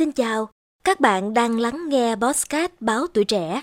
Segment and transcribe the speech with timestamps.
[0.00, 0.48] Xin chào,
[0.84, 3.62] các bạn đang lắng nghe Bosscat báo tuổi trẻ.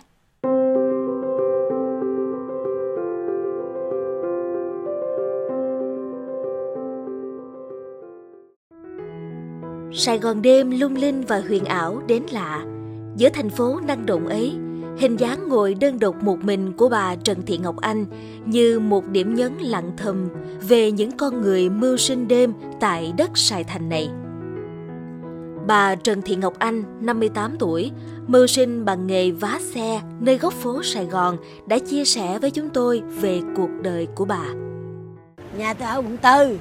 [9.93, 12.65] Sài Gòn đêm lung linh và huyền ảo đến lạ.
[13.15, 14.53] Giữa thành phố năng động ấy,
[14.99, 18.05] hình dáng ngồi đơn độc một mình của bà Trần Thị Ngọc Anh
[18.45, 20.29] như một điểm nhấn lặng thầm
[20.67, 24.09] về những con người mưu sinh đêm tại đất Sài Thành này.
[25.67, 27.91] Bà Trần Thị Ngọc Anh, 58 tuổi,
[28.27, 32.51] mưu sinh bằng nghề vá xe nơi góc phố Sài Gòn đã chia sẻ với
[32.51, 34.43] chúng tôi về cuộc đời của bà.
[35.57, 36.59] Nhà tôi ở quận Tư,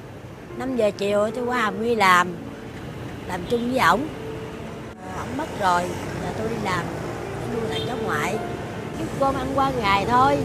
[0.57, 2.27] 5 giờ chiều tôi qua Hàm Nghi làm,
[3.27, 4.07] làm chung với ổng.
[5.19, 5.81] Ổng mất rồi,
[6.21, 6.85] giờ tôi đi làm,
[7.53, 8.37] nuôi lại cháu ngoại.
[8.99, 10.37] Giúp con ăn qua ngày thôi.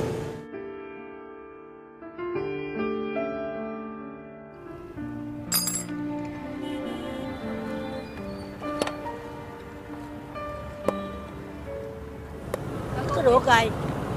[13.42, 13.70] Ruột rồi.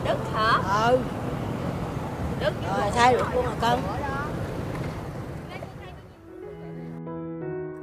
[0.06, 0.52] Đức hả?
[0.90, 0.98] Ừ,
[2.40, 3.80] Đức rồi thay ruột luôn rồi con.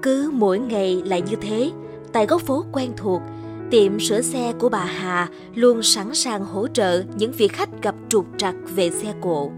[0.02, 1.70] Cứ mỗi ngày lại như thế,
[2.12, 3.22] tại góc phố quen thuộc,
[3.70, 7.94] tiệm sửa xe của bà Hà luôn sẵn sàng hỗ trợ những vị khách gặp
[8.08, 9.50] trục trặc về xe cộ.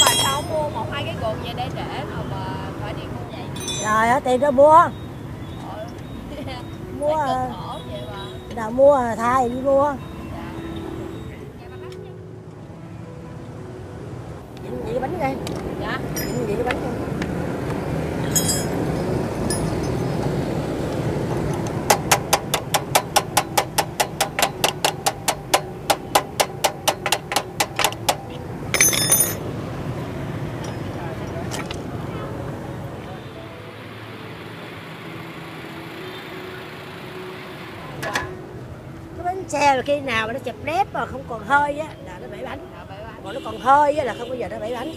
[0.00, 2.46] Bà sao mua một hai cái gồm về đây rồi mà
[2.80, 3.44] phải đi mua vậy?
[3.84, 4.88] Rồi á, tiền đó mua.
[7.00, 8.24] Mua, Thấy ờ, cực khổ vậy mà.
[8.58, 9.94] Nào mua thay đi mua.
[14.62, 15.34] Nhìn vậy bánh đây,
[15.80, 15.98] Dạ.
[16.46, 16.92] vậy cái bánh đây.
[39.48, 42.28] Xe là khi nào mà nó chập nếp mà không còn hơi á là nó
[42.28, 44.92] bể bánh Dạ, còn nó còn hơi á là không bao giờ nó bể bánh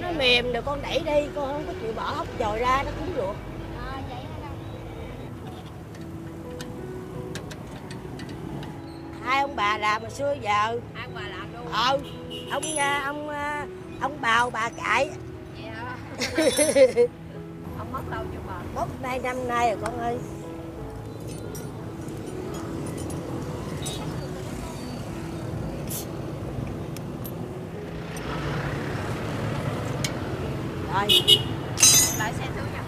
[0.00, 2.90] nó mềm rồi con đẩy đi con không có chịu bỏ ốc dồi ra nó
[2.90, 3.36] cứng ruột
[9.24, 11.72] hai ông bà làm hồi xưa giờ Ăn bà làm luôn.
[11.72, 11.98] ờ
[12.50, 13.66] ông à, ông à,
[14.00, 15.10] ông bào bà cãi
[15.62, 15.96] Vậy hả?
[17.78, 18.54] Ông mất lâu chưa bà?
[18.74, 20.18] mất nay năm nay rồi con ơi
[31.00, 31.20] rồi.
[32.18, 32.82] Lại xe thứ nha.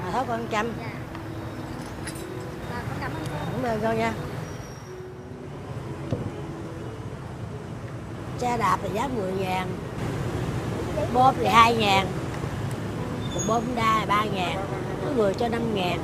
[0.00, 0.90] mà thôi con trăm Dạ.
[2.70, 3.36] Bà có cảm ơn cô.
[3.62, 4.12] cảm ơn con nha.
[8.38, 9.68] Xe đạp là giá 10 ngàn.
[11.14, 12.06] Bóp thì 2 ngàn.
[13.48, 14.56] Bóp đa là 3 ngàn.
[15.04, 16.00] Có người cho 5 ngàn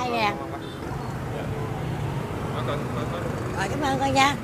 [0.00, 0.36] hai ngàn
[4.10, 4.34] thôi nha.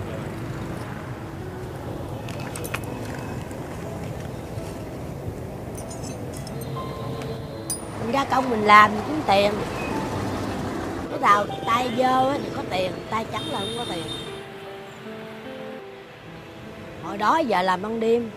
[8.00, 9.53] Mình ra công mình làm mình kiếm tiền.
[11.10, 14.04] Cái nào tay dơ thì có tiền, tay trắng là không có tiền.
[17.03, 18.31] Hồi đó giờ làm ban đêm,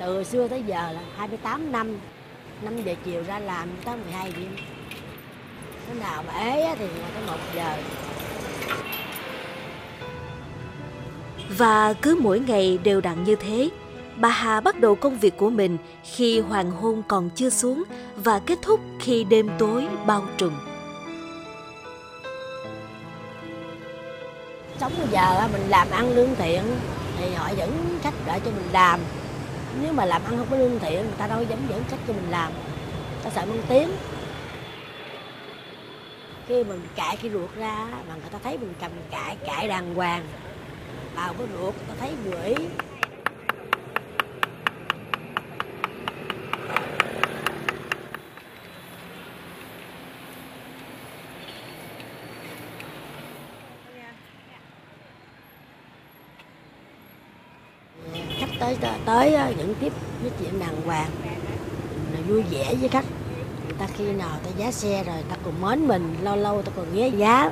[0.00, 1.98] từ xưa tới giờ là 28 năm
[2.62, 4.56] 5 giờ chiều ra làm tới 12 đêm.
[5.86, 7.74] Cái nào mà ế thì tới 1 giờ.
[11.60, 13.70] Và cứ mỗi ngày đều đặn như thế,
[14.16, 17.82] bà Hà bắt đầu công việc của mình khi hoàng hôn còn chưa xuống
[18.16, 20.52] và kết thúc khi đêm tối bao trùm.
[24.78, 26.62] sống bây giờ mình làm ăn lương thiện
[27.18, 29.00] thì họ vẫn khách đợi cho mình làm.
[29.82, 32.12] Nếu mà làm ăn không có lương thiện người ta đâu dám dẫn khách cho
[32.12, 32.52] mình làm.
[33.22, 33.90] Ta sợ mang tiếng.
[36.48, 39.94] Khi mình cãi cái ruột ra mà người ta thấy mình cầm cãi cãi đàng
[39.94, 40.22] hoàng
[41.20, 42.54] vào cái ruột người ta thấy quỷ
[58.40, 61.10] khách tới tới ờ, những tiếp nói chuyện đàng hoàng.
[62.12, 63.04] Là vui vẻ với khách.
[63.64, 66.72] Người ta khi nào ta giá xe rồi, ta còn mến mình, lâu lâu ta
[66.76, 67.50] còn ghé giá.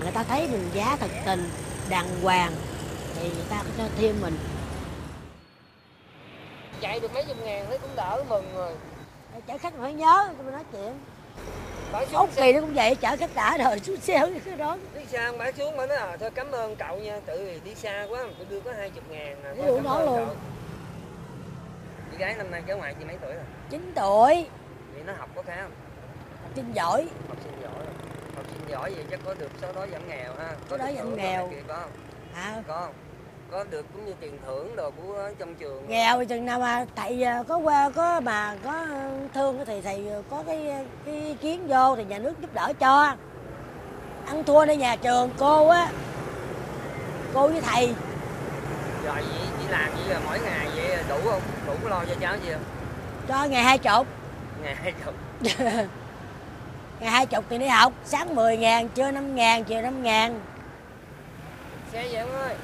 [0.00, 1.50] Người ta thấy mình giá thật tình
[1.90, 2.52] đàng hoàng
[3.14, 4.36] thì người ta có cho thêm mình
[6.80, 8.72] chạy được mấy chục ngàn thấy cũng đỡ mừng rồi
[9.46, 10.98] chở khách phải nhớ mình nói chuyện
[11.92, 15.00] Bà xuống kỳ nó cũng vậy chở khách đã rồi xuống xe cái đó đi
[15.12, 18.06] xa bà xuống bà nói à, thôi cảm ơn cậu nha, tự vì đi xa
[18.10, 20.16] quá, tôi đưa có 20 ngàn à, thôi cảm nó ơn luôn.
[20.26, 20.36] cậu.
[22.12, 23.42] Chị gái năm nay cháu ngoại chị mấy tuổi rồi?
[23.70, 24.46] 9 tuổi
[24.94, 25.70] Vậy nó học có khá không?
[26.42, 28.13] học sinh giỏi Học sinh giỏi rồi.
[28.36, 30.50] Học sinh giỏi vậy chắc có được số đó giảm nghèo ha.
[30.70, 31.50] Có đó giảm nghèo.
[31.68, 31.90] có không?
[32.34, 32.92] à, Có không?
[33.50, 35.88] Có được cũng như tiền thưởng đồ của trong trường.
[35.88, 38.86] nghèo thì chừng nào mà thầy ờ, có qua có mà có
[39.34, 40.72] thương thì thầy có cái
[41.06, 43.14] cái ý kiến vô thì nhà nước giúp đỡ cho
[44.26, 45.88] ăn thua ใน nhà trường cô á
[47.34, 47.94] cô với thầy
[49.04, 49.24] Rồi vậy
[49.60, 51.40] chị làm gì là mỗi ngày vậy đủ không?
[51.66, 52.62] Đủ có lo cho cháu gì không?
[53.28, 54.06] cho ngày hai chục
[54.62, 55.14] Ngày hai chục.
[57.00, 60.40] ngày hai chục thì đi học sáng 10 ngàn trưa 5 ngàn chiều 5 ngàn
[61.92, 62.54] Xe vậy em ơi.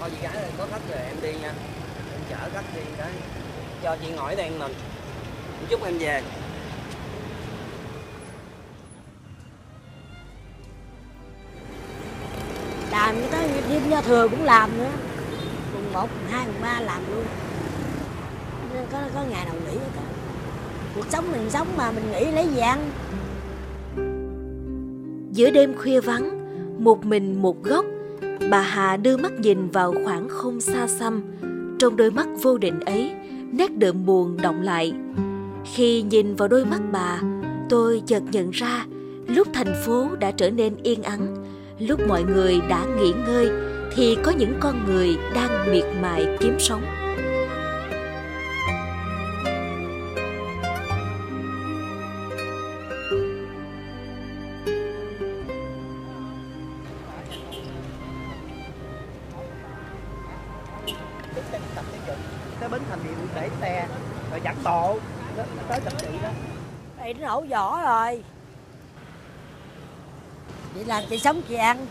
[0.00, 1.52] Thôi chị gái ơi, có khách rồi em đi nha.
[2.12, 3.10] Em chở khách đi cái.
[3.82, 4.74] Cho chị ngồi đây mình.
[5.68, 6.22] Chúc em về.
[13.12, 14.90] làm cái đó đêm giao thừa cũng làm nữa
[15.74, 17.24] mùng một mùng hai mùng ba làm luôn
[18.92, 20.02] có có ngày nào nghỉ hết á
[20.94, 22.90] cuộc sống mình sống mà mình nghĩ lấy gì ăn
[25.32, 26.30] Giữa đêm khuya vắng,
[26.84, 27.84] một mình một góc,
[28.50, 31.22] bà Hà đưa mắt nhìn vào khoảng không xa xăm.
[31.78, 33.12] Trong đôi mắt vô định ấy,
[33.52, 34.92] nét đượm buồn động lại.
[35.74, 37.20] Khi nhìn vào đôi mắt bà,
[37.68, 38.86] tôi chợt nhận ra
[39.26, 41.36] lúc thành phố đã trở nên yên ắng,
[41.78, 43.50] lúc mọi người đã nghỉ ngơi
[43.94, 46.82] thì có những con người đang miệt mài kiếm sống.
[61.74, 62.16] Tập thể dục
[62.60, 63.86] tới bến thành điện để xe
[64.30, 64.98] rồi dẫn bộ
[65.36, 66.28] nó, tới tập trị đó.
[67.00, 68.22] Thì nó nổ vỏ rồi.
[70.74, 71.86] Vậy là chị sống chị ăn.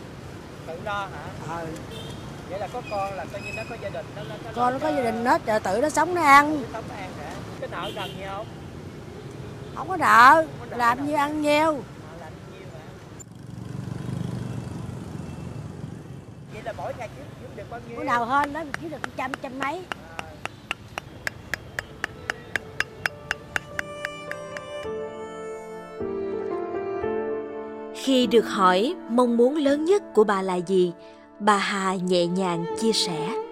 [0.66, 1.24] Tự lo hả?
[1.48, 1.66] Ờ,
[2.50, 4.72] vậy là có con là coi như nó có gia đình nó, nó, nó con
[4.72, 6.64] nó có gia đình nó tự tự nó sống nó ăn.
[6.72, 7.30] Sống an hả?
[7.60, 8.46] Cái nợ cần gì không?
[9.74, 10.34] Không có nợ.
[10.34, 11.82] Không có nợ làm nhiêu ăn nhiêu.
[16.52, 17.26] Vậy là mỗi ngày kiếm
[17.96, 19.80] bữa nào hơn đó kiếm được trăm trăm mấy.
[20.18, 20.32] À,
[27.94, 30.92] Khi được hỏi mong muốn lớn nhất của bà là gì,
[31.38, 33.42] bà Hà nhẹ nhàng chia sẻ.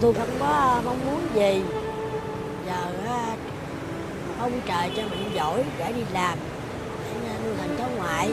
[0.00, 1.62] tôi không có mong muốn gì.
[2.66, 3.36] Giờ á,
[4.40, 6.38] ông trời cho mình giỏi để đi làm
[7.24, 8.32] để nuôi thành cháu ngoại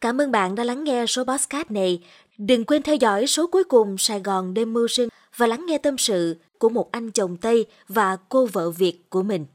[0.00, 2.02] Cảm ơn bạn đã lắng nghe số podcast này.
[2.38, 5.78] Đừng quên theo dõi số cuối cùng Sài Gòn đêm mưu sinh và lắng nghe
[5.78, 9.46] tâm sự của một anh chồng Tây và cô vợ Việt của mình.